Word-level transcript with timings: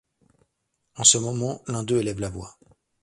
En 0.95 1.03
ce 1.03 1.19
moment, 1.19 1.61
l’un 1.67 1.83
d’eux 1.83 1.99
élève 1.99 2.21
la 2.21 2.31
voix. 2.31 2.57